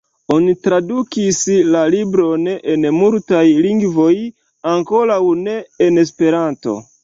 [0.35, 1.41] Oni tradukis
[1.75, 4.13] la libron en multaj lingvoj,
[4.75, 6.79] ankoraŭ ne en Esperanto.